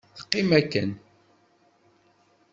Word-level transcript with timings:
Teqqim 0.15 0.49
akken… 0.59 0.89